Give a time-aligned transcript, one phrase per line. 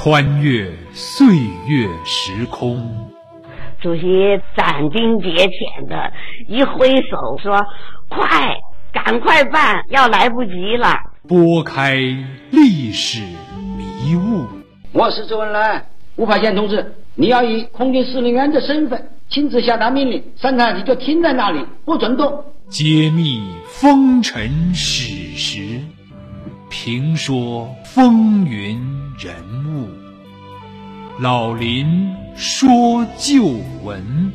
[0.00, 1.26] 穿越岁
[1.66, 2.80] 月时空。
[3.80, 4.00] 主席
[4.56, 6.12] 斩钉截铁的
[6.46, 7.66] 一挥手说
[8.08, 8.54] ：“快，
[8.92, 10.94] 赶快办，要来不及了。”
[11.26, 11.96] 拨开
[12.52, 13.24] 历史
[13.76, 14.46] 迷雾。
[14.92, 22.44] 我是周恩来，吴法宪同志，你要以空军司令员的身份亲自下达命令，三塔机就停在那里，不准动。
[22.68, 25.80] 揭秘风尘史实，
[26.70, 27.68] 评说
[27.98, 28.78] 风云
[29.18, 29.34] 人
[29.66, 29.88] 物。
[31.18, 33.42] 老林说旧
[33.82, 34.32] 闻。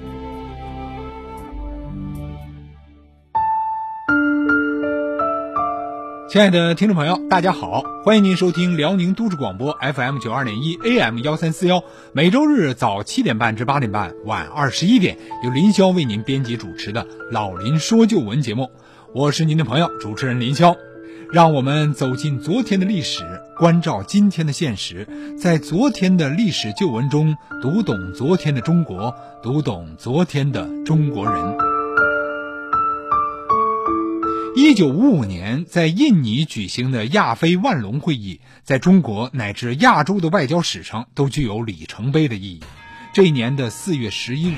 [6.28, 18.70] 亲爱的听众朋友，大家好，欢迎您收听辽宁都市广播 FM 九二点一 AM 幺三四幺，每周日早七点半至八点半，晚二十一点，由林霄为您编辑主持的《老林说旧闻》节目。
[19.16, 20.76] 我是您的朋友，主持人林霄。
[21.34, 23.24] 让我们走进昨天的历史，
[23.58, 31.58] 关照今天的现实，在昨天的历史旧闻中读懂昨天的中国，读懂昨天的中国人。
[34.56, 42.62] 一九五五年在印尼举行的亚非万隆会议，在中国乃至亚洲的外交史上都具有里程碑的意义。
[43.14, 44.56] 这一年的四月十一日，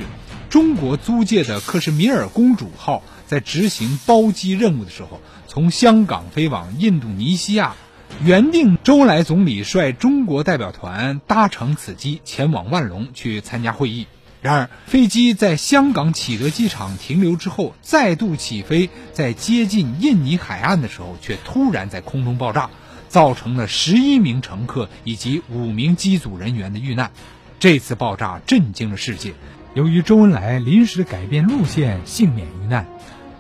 [0.50, 5.20] 中国租借的克什米尔公主号在执行包机任务的时候。
[5.50, 7.76] 从香港飞往印度尼西亚，
[8.24, 14.08] 原定周恩来总理率中国代表团搭乘此机前往万隆去参加会议。
[14.42, 22.70] 然而，飞机在香港启德机场停留之后，再度起飞，在接近印尼海岸的时候，却突然在空中爆炸，
[23.10, 27.12] 造成了十一名乘客以及五名机组人员的遇难。
[27.60, 29.34] 这次爆炸震惊了世界。
[29.74, 32.88] 由于周恩来临时改变路线，幸免于难。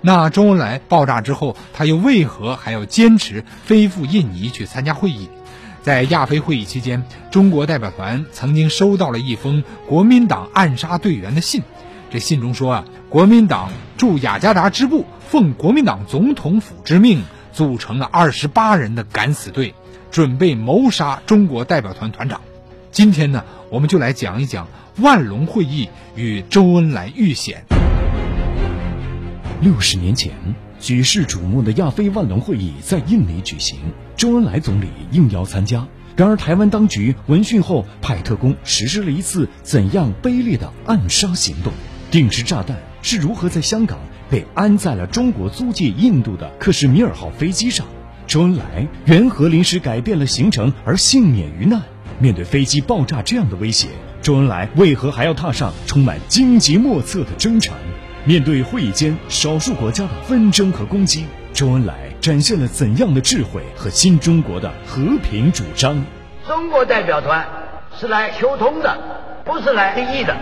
[0.02, 5.30] 那周恩来爆炸之后，他又为何还要坚持飞赴印尼去参加会议？
[5.82, 11.62] 在亚非会议期间，中国代表团曾经收到了一封国民党暗杀队员的信。
[12.10, 19.74] 这信中说啊，国民党驻雅加达支部奉国民党总统府之命，组成了二十八人的敢死队，
[20.12, 22.42] 准备谋杀中国代表团团长。
[22.92, 23.44] 今天呢，
[23.76, 24.70] 我们就来讲一讲
[25.00, 27.62] 万隆会议与周恩来遇险。
[29.60, 30.32] 六十年前，
[30.80, 33.78] 举世瞩目的亚非万隆会议在印尼举行，
[34.16, 35.86] 周恩来总理应邀参加。
[36.16, 41.74] 然而，台湾当局闻讯后派特工实施了一次怎样卑劣的暗杀行动？
[42.10, 44.00] 定时炸弹是如何在香港
[44.30, 47.86] 被安在了中国租借印度的克什米尔号飞机上？
[48.26, 51.84] 周恩来缘何临时改变了行程而幸免于难？
[52.20, 53.90] 面对飞机爆炸这样的威胁，
[54.22, 57.76] 周恩来为何还要踏上充满荆棘莫测的征程？
[58.24, 66.04] 面对会议间少数国家的纷争和攻击，周恩来展现了怎样的智慧和新中国的和平主张？
[66.48, 67.46] 中国代表团
[68.00, 68.98] 是来求通的，
[69.44, 70.36] 不是来利益的。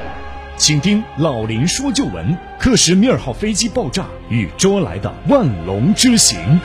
[0.55, 6.59] 请听老林说旧闻：克什米尔号飞机爆炸与周恩来的万隆之行。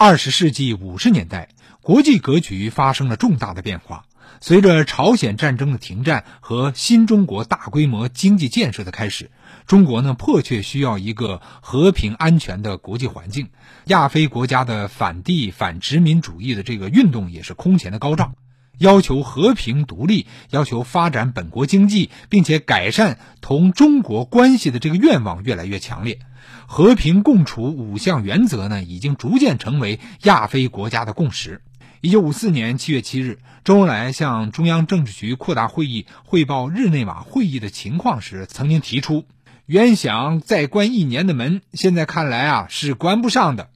[0.00, 1.48] 二十世纪五十年代，
[1.80, 4.04] 国际格局发生了重大的变化。
[4.40, 9.32] 随着朝鲜战争的停战和新中国大规模经济建设的开始，
[9.66, 13.48] 中国呢迫切需要一个和平安全的国际环境。
[13.86, 18.36] 亚非国家的反帝反殖民主义的这个运动也是空前的高涨，
[18.78, 26.18] 要求和平独立、要求发展本国经济，并且改善同中国关系的这个愿望越来越强烈。
[26.66, 31.62] 和平共处五项原则呢，已经逐渐成为亚非国家的共识。
[32.00, 39.24] 一九五四年七月七日，周恩来向中央政治局扩大会议汇报日内瓦会议的情况时，曾经提出
[39.66, 43.70] ：“原想再关一年的门，现在看来啊是关不上的。”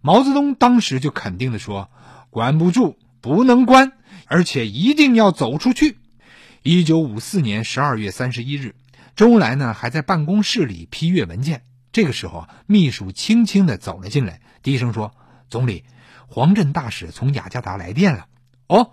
[0.00, 1.90] 毛泽东当时就肯定的说
[2.30, 3.92] ：“关不住，不能关，
[4.26, 5.98] 而且一定要走出去。”
[6.62, 8.74] 一九五四年十二月三十一日，
[9.14, 11.62] 周恩来呢还在办公室里批阅文件，
[11.92, 15.12] 这个时候，秘书轻轻的走了进来，低声说
[15.48, 15.84] ：“总理。”
[16.28, 18.26] 黄镇大使从雅加达来电了，
[18.66, 18.90] 哦，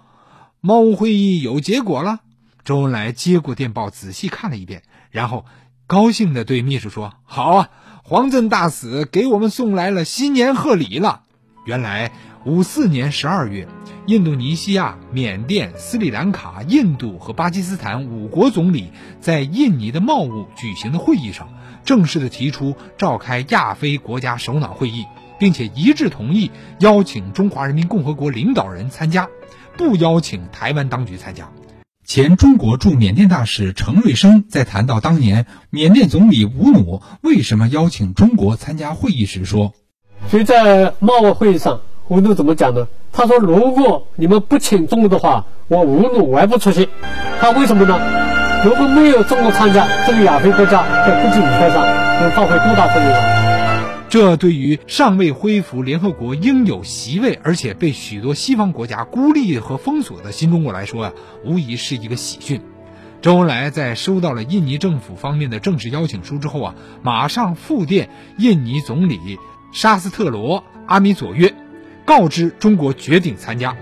[0.62, 2.20] 贸务会议有结果了。
[2.64, 5.46] 周恩来接过电报，仔细看了一遍，然后
[5.88, 7.70] 高兴地对秘书说：“好啊，
[8.04, 11.24] 黄镇大使给我们送来了新年贺礼了。”
[11.66, 12.12] 原来，
[12.46, 13.68] 五四年十二月，
[14.06, 18.92] 印度尼西亚、缅甸、斯里兰卡、印度和巴基斯坦五国总理
[19.22, 21.50] 在印尼的茂务举行的会议上，
[21.86, 25.06] 正式的提出召开亚非国家首脑会议。
[25.40, 29.28] 并且一致同意邀请中华人民共和国领导人参加，
[29.76, 31.50] 不邀请台湾当局参加。
[32.06, 39.74] 前中国驻缅甸大使程瑞生在谈到当年缅甸总理吴努为什么邀请中国参加会议时说
[40.30, 42.88] ：“所以在贸务会议上，吴怒怎么讲呢？
[43.12, 46.90] 他说：“如果你们不请中国的话，我吴怒我也不出席。”
[47.40, 48.00] 他为什么呢？
[48.66, 51.86] 如果没有中国参加，这个亚非国家在国际舞台上
[52.22, 53.14] 能发挥多大作用？
[54.10, 61.14] 这对于尚未恢复联合国应有席位，而且被许多西方国家孤立和封锁的新中国来说啊，
[61.44, 62.62] 无疑是一个喜讯。
[63.22, 69.40] 周恩来在收到了印尼政府方面的正式邀请书之后啊，马上复电印尼总理
[69.72, 71.54] 沙斯特罗阿米佐约，
[72.06, 73.76] 告知中国决定参加。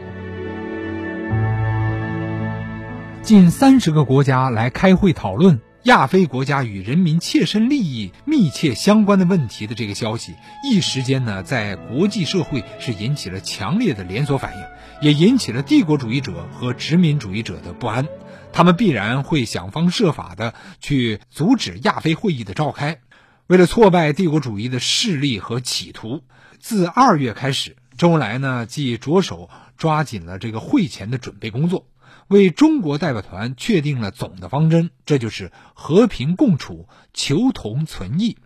[3.22, 10.34] 近三十个国家来开会讨论亚非国家与人民切身利益密切相关的问题的这个消息，
[10.64, 14.64] 一时间呢，在国际社会是引起了强烈的连锁反应，
[15.02, 18.08] 也引起了帝国主义者和殖民主义者的不安。
[18.54, 23.00] 他们必然会想方设法的去阻止亚非会议的召开。
[23.48, 26.22] 为了挫败帝国主义的势力和企图，
[26.60, 31.86] 自二月开始，周恩来呢即着手抓紧了这个会前的准备工作，
[32.30, 38.40] 为中国代表团确定了总的方针，这就是和平共处、求同存异。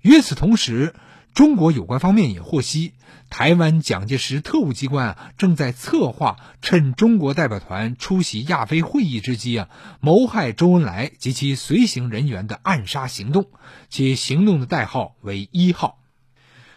[0.00, 0.94] 与此同时，
[1.34, 2.92] 中国有关方面也获悉，
[3.30, 9.68] 台湾蒋介石特务机关啊正在策划趁中国代表团出席亚非会议之机啊，
[9.98, 13.46] 谋害周恩来及其随行人员的暗杀行动，
[13.88, 15.98] 其行动的代号为一号。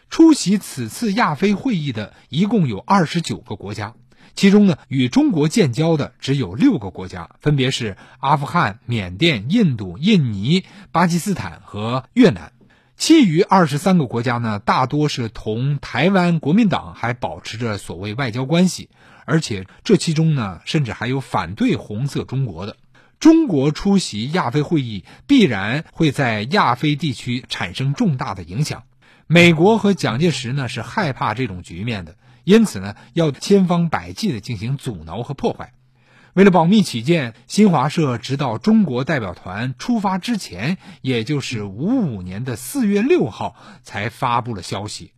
[0.09, 3.95] 出席此次亚非会议的一共有二十九个国家，
[4.33, 12.53] 其中呢与中国建交的只有六个国家，分别是阿富汗、缅甸、印度、印尼、巴基斯坦和越南。
[12.97, 18.89] 其余二十三个国家呢，大多是同台湾国民党还保持着所谓外交关系，
[19.25, 22.77] 而且这其中呢，甚至还有反对红色中国的。
[23.19, 28.83] 中国出席亚非会议，必然会在亚非地区产生重大的影响。
[29.27, 35.73] 美国和蒋介石呢是害怕这种局面的，因此呢，要千方百计的进行阻挠和破坏。
[36.33, 45.11] 为了保密起见，新华社直到中国代表团出发之前，也就是五五年的四月六号，才发布了消息：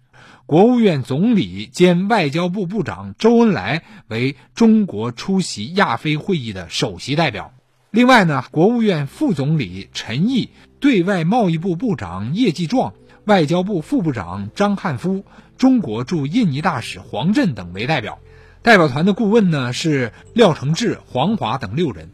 [0.46, 7.52] 国务院总理兼外交部部长周恩来为中国出席亚非会议的首席代表。
[7.92, 12.94] 另外呢，国务院副总理陈毅、对外贸易部部长叶继壮、
[13.28, 15.26] 外交部副部长张汉夫、
[15.58, 18.20] 中国驻印尼大使黄振等为代表。
[18.62, 22.10] 代表团的顾问呢是廖承志、黄华等六人。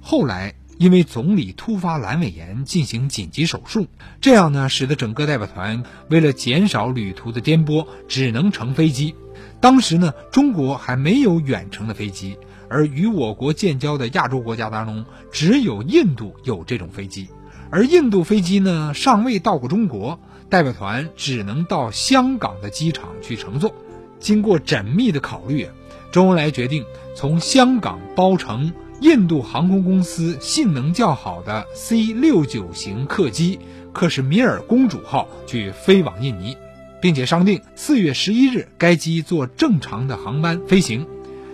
[0.00, 3.86] 后来因为总理突发阑尾炎进行紧急手术，
[4.20, 9.14] 这样呢使得整个代表团为了减少旅途的颠簸，只能乘飞机。
[9.60, 12.36] 当时呢中国还没有远程的飞机，
[12.68, 17.28] 而与我国建交的亚洲国家当中，只有印度有这种飞机。
[17.70, 23.74] 而印度飞机呢尚未到过中国，代表团只能到香港的机场去乘坐。
[24.18, 25.68] 经过缜密的考虑。
[26.12, 33.58] 周恩来决定从香港包乘印度航空公司性能较好的 C 六九型客机
[33.92, 36.56] “克什米尔公主号”去飞往印尼，
[37.02, 41.06] 并且商定四月十一日该机坐正常的航班飞行，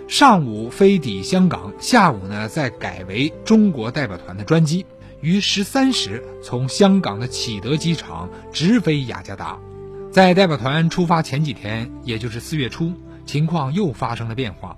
[0.07, 4.85] 上午飞抵香港，下午呢再改为中国代表团的专机，
[5.23, 9.57] 于十三时从香港的启德机场直飞雅加达。
[10.11, 12.91] 在代表团出发前几天，也就是四月初。
[13.25, 14.75] 情况又发生了变化，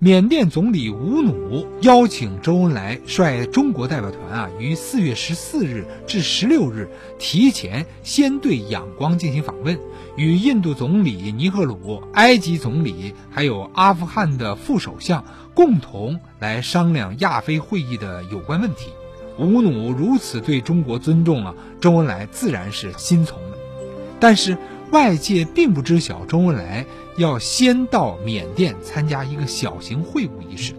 [0.00, 9.78] 缅甸总理吴努邀请周恩来率中国代表团啊，于四月十四日至十六日提前先对仰光进行访问，
[10.16, 15.24] 与印度总理尼赫鲁、埃及总理还有阿富汗的副首相
[15.54, 18.90] 共同来商量亚非会议的有关问题。
[19.38, 23.58] 吴努如此对中国尊重啊，周恩来自然是心从的，
[24.20, 24.56] 但是。
[24.90, 26.86] 外界并不知晓周恩来
[27.16, 30.74] 要先到缅甸参加一个小型会晤仪式。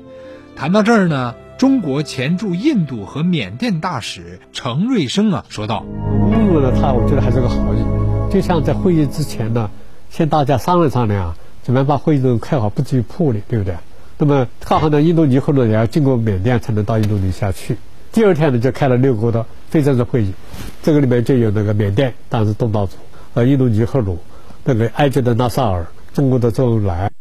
[0.56, 9.70] 谈到这儿呢，中国前驻印度和缅甸大使程瑞生啊说道：“吴努呢，他我觉得还是个好意，就像在会议之前呢，
[10.10, 13.76] 先大家商量商量啊，怎么样把会议都开好，不至于破裂，对不对？
[14.18, 17.76] 那么刚好呢，印度尼后呢也要经过缅甸才能到印度尼西亚去。
[18.16, 20.34] 第二天呢，就开了六国的非正式会议，
[20.82, 22.94] 这个里面就有那个缅甸当时东道主。”
[23.36, 24.20] 呃，印度尼赫鲁，
[24.64, 27.12] 那个埃及的纳萨尔，中国的周恩来，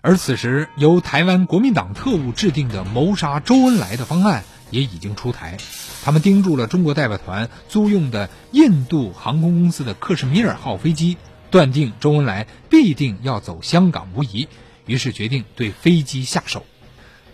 [0.00, 5.56] 而此时由台湾国民党特务制定的谋杀周恩来的方案也已经出台，
[6.04, 11.16] 他们盯住了中国代表团租用的印度航空公司的克什米尔号飞机，
[11.50, 14.46] 断定周恩来必定要走香港无疑，
[14.86, 16.64] 于是决定对飞机下手。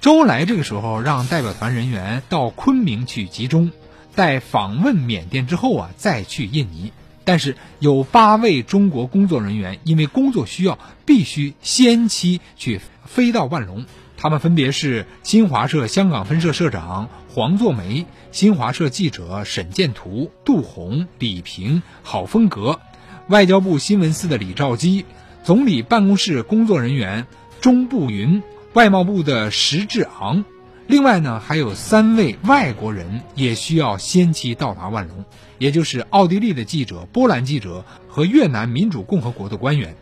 [0.01, 3.71] 周恩来这个时候让代表团人员到昆明去集中，
[4.15, 6.91] 待访问缅甸之后啊，再去印尼。
[7.23, 13.85] 但是有八位中国工作人员因为工作需要，必须先期去飞到万隆。
[14.17, 22.81] 他们分别是新华社香港分社社长黄作梅、新华社记者沈建图、杜洪、李平、郝风格，
[23.29, 25.05] 外交部新闻司的李兆基，
[25.45, 27.27] 总理办公室工作人员
[27.61, 28.43] 钟步云，
[28.73, 30.45] 外贸部的石志昂。
[30.87, 35.25] 另外呢，还有三位外国人也需要先期到达万隆，
[35.59, 39.97] 也就是奥地利的记者、波兰记者和越南民主共和国的官员。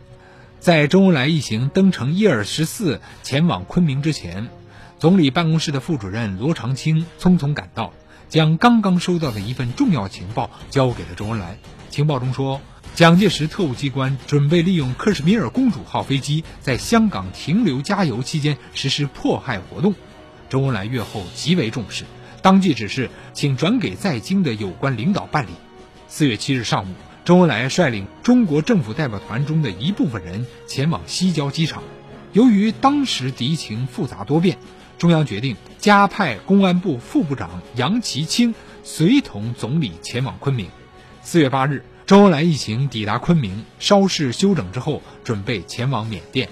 [0.59, 4.49] 在周恩来一行登乘伊尔十四前往昆明之前，
[4.99, 7.93] 总理办公室的副主任罗长青匆匆赶到，
[8.27, 11.57] 将刚刚收到的一份重要情报交给了周恩来。
[11.89, 12.61] 情报中说，
[12.99, 19.95] 蒋介石特务机关准备利用克什米尔公主号飞机在香港停留加油期间实施迫害活动。
[20.49, 22.03] 周恩来阅后极为重视，
[22.41, 25.51] 当即指示，请转给在京的有关领导办理。
[26.09, 31.81] 四月七日上午，周恩来率领中国政府代表团中的一部分人前往西郊机场。
[32.33, 34.57] 由于当时敌情复杂多变，
[34.97, 38.53] 中央决定加派公安部副部长杨其清
[38.83, 40.67] 随同总理前往昆明。
[41.21, 46.49] 四月八日，周恩来一行抵达昆明，稍事休整之后，准备前往缅甸。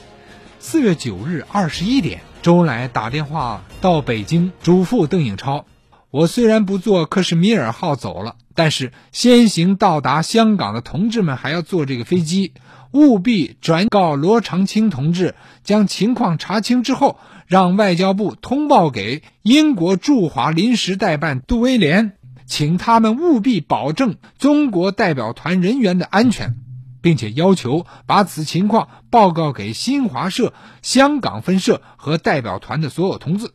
[0.59, 2.21] 四月九日二十一点。
[2.43, 5.65] 周恩来打电话到北京，嘱咐邓颖超
[6.11, 12.53] ：“我虽然不坐克什米尔号走了，但是先行到达香港的同志们还要坐这个飞机，
[12.91, 15.33] 务必转告罗长青同志，
[15.63, 22.11] 将情况查清之后，让外交部通报给英国驻华临时代办杜威廉，
[22.47, 26.55] 请他们务必保证中国代表团人员的安全。”
[26.99, 30.51] 并且要求把此情况报告给新华社
[30.81, 33.51] 香港分社和代表团的所有同志。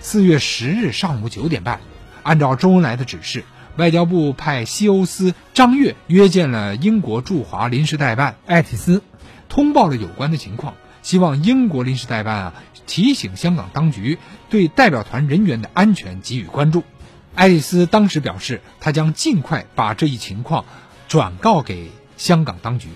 [0.00, 1.80] 四月十日上午九点半，
[2.22, 3.44] 按照周恩来的指示，
[3.76, 9.02] 外交部派西欧司张悦约见了英国驻华临时代办艾蒂斯，
[9.48, 12.54] 通报了有关的情况，希望英国临时代办啊
[12.86, 14.18] 提醒香港当局
[14.50, 16.82] 对代表团人员的安全给予关注。
[17.36, 20.64] 爱丽丝当时表示，她将尽快把这一情况
[21.06, 21.92] 转告给。
[22.16, 22.88] 香港当局，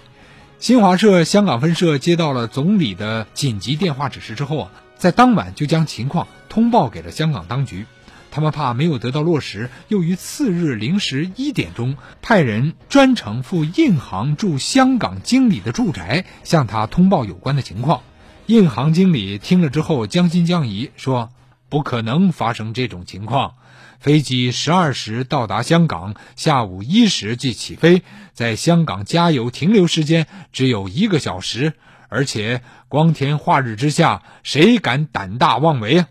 [0.58, 7.84] 新华社香港分社接到了总理的紧急电话指示之后啊，在当晚就将情况通报给了香港当局。
[8.30, 18.00] 他们怕没有得到落实，又于次日零时一点钟派人专程赴印航驻香港经理的住宅，向他通报有关的情况。
[18.46, 21.28] 印航经理听了之后将信将疑，说
[21.68, 23.52] ：“不可能发生这种情况。”
[24.00, 28.02] 飞机十二时到达香港，下午一时即起飞，
[28.32, 31.74] 在香港加油停留时间只有一个小时，
[32.08, 36.08] 而且光天化日之下，谁敢胆大妄为啊？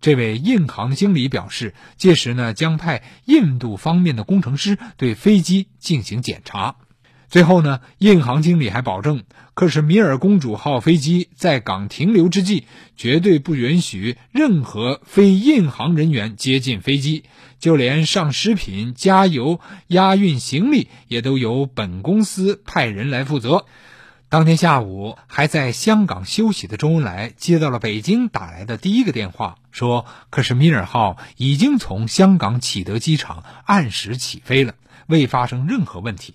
[0.00, 6.76] 这位印航经理表示，届时呢将派印度方面的工程师对飞机进行检查。
[7.28, 12.64] 最后呢，印航经理还保证，克什米尔公主号飞机在港停留之际，
[12.96, 17.24] 绝对不允许任何非印航人员接近飞机，
[17.58, 23.66] 就连上食品、加油、押运行李，也都由本公司派人来负责。
[24.30, 34.74] 当天下午，还在香港休息的周恩来接到了北京打来的第一个电话，说克什米尔号已经从香港启德机场按时起飞了，
[35.06, 36.32] 未发生任何问题。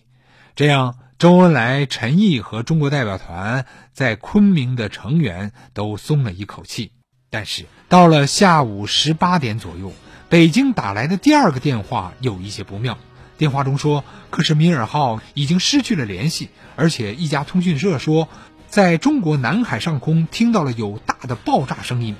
[0.55, 6.91] 这样，周恩来、陈毅和中国代表团在昆明的成员都松了一口气。
[7.31, 9.91] 但是，到了下午十八点左右，
[10.29, 12.99] 北京打来的第二个电话有一些不妙。
[13.35, 18.29] 电话中说，克什米尔号已经失去了联系，而且一家通讯社说，
[18.69, 22.15] 在中国南海上空听到了有大的爆炸声音，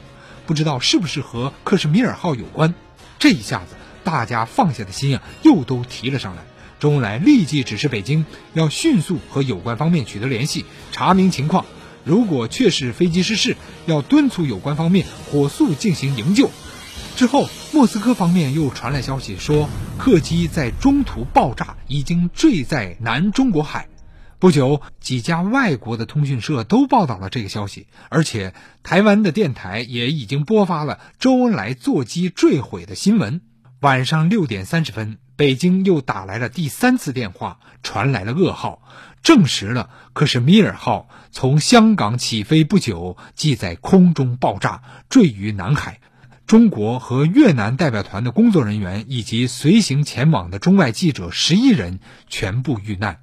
[0.48, 2.74] 不知道是不是和克什米尔号有关。
[3.20, 6.42] 这一下子，大家放下的心啊，又都提了上来。
[6.84, 11.66] 周恩来立即指示北京，要迅速和有关方面取得联系，查明情况。
[12.04, 16.52] 如果确是飞机失事，要敦促有关方面火速进行营救。
[17.16, 23.88] 之后，莫斯科方面又传来消息说，客机在中途爆炸，已经坠在南中国海。
[24.38, 33.40] 不久，几家外国的通讯社都报道了这个消息，而且台湾的电台也已经播发了周恩来座机坠毁的新闻。
[33.80, 35.23] 晚上六点三十分。
[35.36, 38.82] 北京又打来了第三次电话，传来了噩耗，
[39.24, 46.00] 证实了可是米尔号从香港起飞不久即在空中爆炸，坠于南海。
[46.46, 53.23] 中国和越南代表团的工作人员以及随行前往的中外记者十一人全部遇难。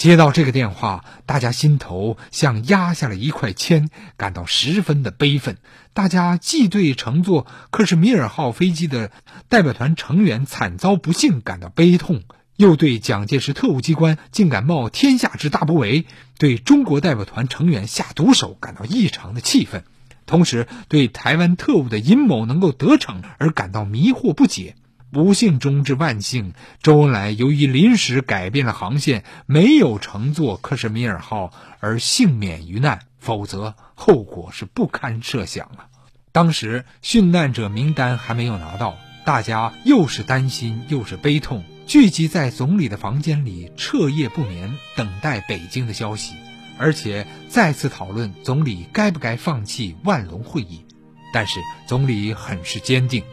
[0.00, 5.58] 接到这个电话，大家心头像压下了一块铅，感到十分的悲愤。
[5.92, 9.12] 大家既对乘坐克什米尔号飞机的
[9.50, 12.22] 代表团成员惨遭不幸感到悲痛，
[12.56, 16.06] 又对蒋介石特务机关竟敢冒天下之大不韪，
[16.38, 19.84] 对中国代表团成员下毒手感到异常的气愤，
[20.24, 24.76] 同时对台湾特务的阴谋能够得逞而感到迷惑不解。
[25.12, 35.90] 不幸中之万幸，周恩来由于临时改变了航线，没有乘坐克什米尔号而幸免于难，否则后果是不堪设想啊！
[36.30, 46.36] 当时殉难者名单还没有拿到，大家又是担心又是悲痛，聚集在总理的房间里，彻夜不眠，等待北京的消息，
[46.78, 50.84] 而且再次讨论总理该不该放弃万隆会议。
[51.32, 53.24] 但是总理很是坚定。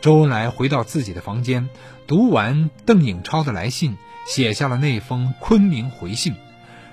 [0.00, 1.68] 周恩来回到自己的房间，
[2.06, 3.96] 读完邓颖超的来信，
[4.28, 6.36] 写下了那封昆明回信。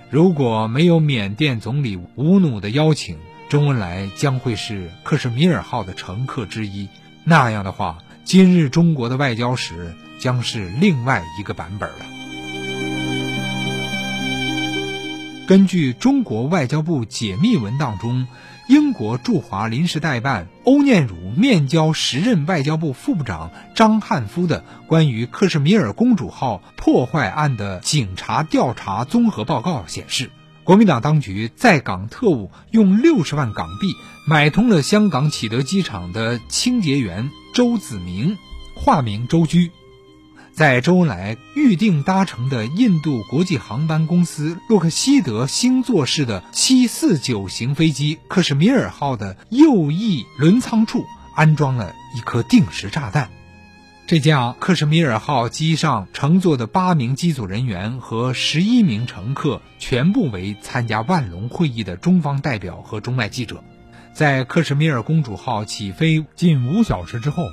[0.10, 6.90] 如果没有缅甸总理吴努的邀请，周恩来将会是克什米尔号的乘客之一。
[7.24, 12.06] 那样的话，今日中国的外交史将是另外一个版本了。
[15.48, 18.28] 根据中国外交部解密文档中。
[18.68, 30.32] 英国驻华临时代办欧念汝面交时任外交部副部长张汉夫的关于克什米尔公主号破坏案的警察调查综合报告显示，
[30.64, 33.94] 国民党当局在港特务用六十万港币
[34.28, 38.36] 买通了香港启德机场的清洁员周子明，
[38.76, 39.70] 化名周居。
[40.56, 51.04] 在周恩来预定搭乘的印度国际航班公司洛克希德星座式的749型飞机克什米尔号的右翼轮舱处
[51.36, 53.30] 安装了一颗定时炸弹。
[54.08, 63.62] 这架克什米尔号机上乘坐的八名机组人员和十一名乘客全部为参加万隆会议的中方代表和中外记者。
[64.14, 67.44] 在克什米尔公主号起飞近五小时之后。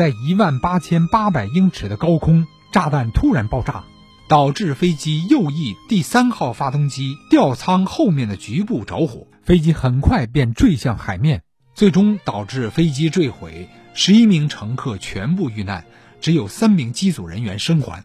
[0.00, 3.84] 在一万八千八百英尺的高空，炸弹突然爆炸，
[4.30, 11.42] 导致飞机右翼第三号发动机吊舱后面的局部着火，飞机很快便坠向海面，
[11.74, 15.84] 最终导致飞机坠毁，十一名乘客全部遇难，
[16.22, 18.02] 只有三名机组人员生还。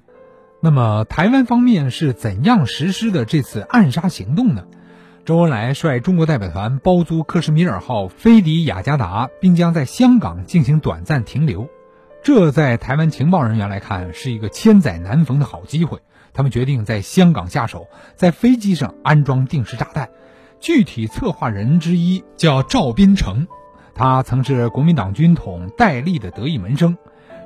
[0.61, 4.65] 那么，台湾方面是怎样实施的这次暗杀行动呢？
[5.23, 11.69] 周恩来率中国代表团包租克什米尔号飞抵雅加达，并将在香港进行短暂停留。
[12.25, 15.99] 这在台湾情报人员来看是一个千载难逢的好机会。
[16.33, 20.09] 他们决定在香港下手，在飞机上安装定时炸弹。
[20.59, 23.45] 具体策划人之一叫赵斌成，
[23.93, 26.95] 他曾是国民党军统戴笠的得意门生；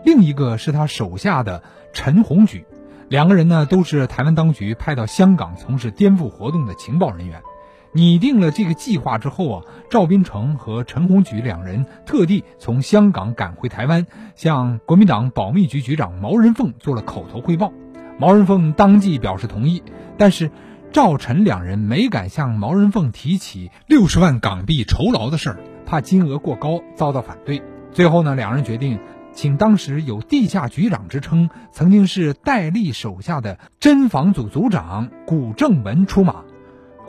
[0.06, 1.62] 另一个是他手下的
[1.92, 2.66] 陈鸿举，
[3.10, 7.42] 两个人呢都是台湾当局派到香港从事颠覆活动的情报人员。
[7.92, 17.74] 拟定了这个计划之后啊，赵斌成和陈鸿举两人特地从香港赶回台湾，向国民党保密局局长毛人凤做了口头汇报。
[18.20, 19.82] 毛人凤当即表示同意，
[20.18, 20.52] 但是
[20.92, 27.62] 赵陈两人没敢向毛人凤提起六十万港币酬劳的事儿，怕金额过高遭到反对。
[27.92, 29.00] 最后呢，两人决定
[29.34, 36.44] 请当时有地下局长之称、曾经是戴笠手下的侦防组组长古正文出马。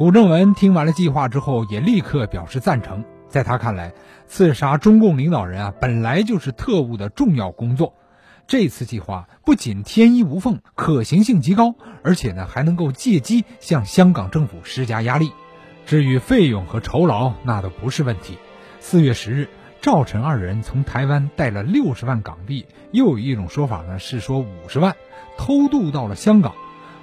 [0.00, 3.04] 古正文听完了计划之后，也立刻表示赞成。
[3.28, 3.92] 在他看来，
[4.26, 7.92] 刺杀中共领导人啊，本来就是特务的重要工作。
[8.46, 15.32] 这次计划不仅天衣无缝，可行性极高，而且呢，还能够借机向香港政府施加压力。
[15.84, 18.38] 至于费用和酬劳，那都不是问题。
[18.80, 19.48] 四月十日，
[19.82, 24.96] 赵陈二人从台湾带了六十万港币，又有一种说法呢，是说五十万，
[25.36, 26.54] 偷渡到了香港。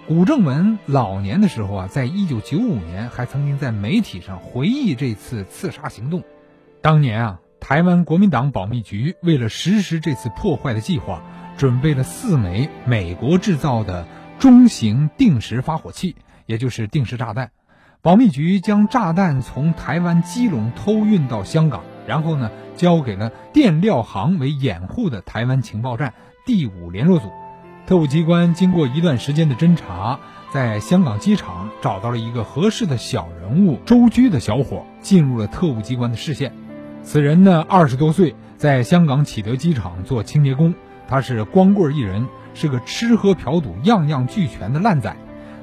[0.08, 6.24] 古正文老年的时候啊，在一九九五年还曾经在媒体上回忆这次刺杀行动。
[6.82, 11.22] 当年啊，台湾国民党保密局为了实施这次破坏的计划，
[11.58, 14.08] 准备了四枚美国制造的
[14.39, 16.15] 中型定时发火器，
[16.46, 17.52] 也就是定时炸弹。
[18.02, 26.13] 保密局将炸弹从台湾基隆偷运到香港，然后呢，交给了电料行为掩护的台湾情报站
[26.46, 27.30] 第五联络组。
[27.88, 30.19] 特务机关经过一段时间的侦查，
[30.52, 36.52] 在香港机场找到了一个合适的小人物周居的小伙，进入了特务机关的视线。
[37.02, 40.76] 此人呢，二十多岁，在香港启德机场做清洁工。
[41.08, 45.15] 他是光棍一人，是个吃喝嫖赌样样俱全的烂仔。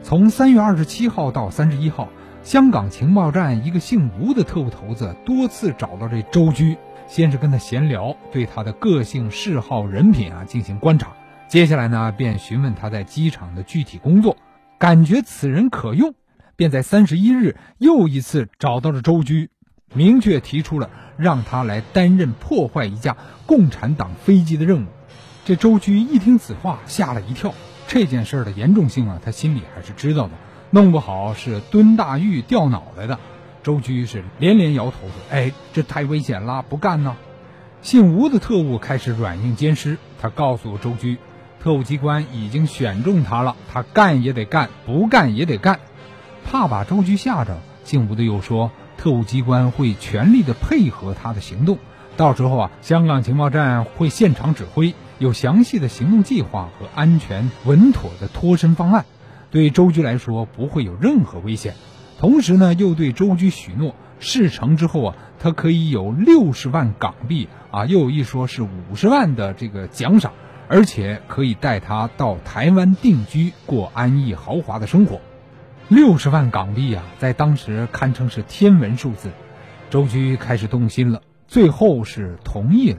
[0.03, 2.09] 从三月二十七号到三十一号，
[2.43, 11.09] 香港情报站一个姓吴的特务头子多次找到这周居，先是跟他闲聊，对他的个性、嗜好、人品啊进行观察。
[11.49, 14.37] 接下来呢，便询问他在机场的具体工作，
[14.79, 16.15] 感觉此人可用，
[16.57, 19.51] 便在三十一日又一次找到了周居，
[19.95, 24.87] 明确提出了让他来担任破坏一架共产党飞机的任务。
[25.45, 27.55] 这周居一听此话，吓了一跳，
[27.87, 30.33] 这件事的严重性啊，他心里还是知道的，
[30.71, 33.21] 弄不好是蹲大狱掉脑袋的。
[33.63, 37.17] 周居是连连摇头说：“哎，这太危险了，不干呢。”
[37.81, 41.19] 姓吴的特务开始软硬兼施，他告诉周居，
[41.64, 45.81] 特务机关已经选中他了，他干也得干，不干也得干。
[46.44, 51.79] 怕把周局吓着，姓吴的又说，特务机关会全力的配合他的行动，
[52.18, 59.07] 到时候啊，香港情报站会现场指挥，有详细的行动计划和安全稳妥的脱身方案，
[59.50, 61.77] 对周局来说不会有任何危险。
[62.20, 70.35] 同时呢，又对周局许诺，事成之后啊，他可以有六十万港币啊，又有一说是五十万的这个奖赏，
[70.68, 75.20] 而且可以带他到台湾定居，过安逸豪华的生活。
[75.88, 79.31] 六十万港币啊，在当时堪称是天文数字。
[79.90, 82.98] 周居开始动心了，最后是同意了。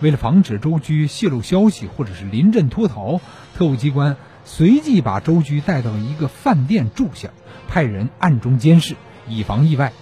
[0.00, 3.20] 为了防止周居泄露消息或者是临阵脱逃，
[3.56, 7.28] 特务机关随即把周居带到一个饭店住下。
[7.68, 8.94] 派人暗中监视，
[9.28, 9.92] 以防意外。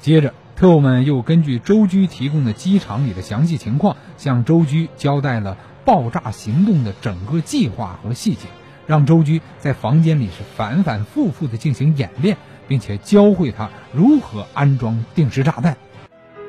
[0.00, 5.56] 接着，特务们又根据周居提供的机场里的详细情况，向周居交代了
[5.88, 8.46] 爆炸行动的整个计划和细节，
[8.86, 12.36] 让周居在房间里是反反复复的进行演练，
[12.68, 15.78] 并且教会他如何安装定时炸弹。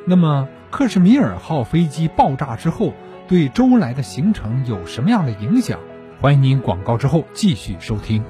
[0.05, 2.93] 那么，克什米尔号飞机爆炸之后，
[3.29, 5.79] 对周恩来的行程有什么样的影响？
[6.19, 8.21] 欢迎您广告之后继续收听。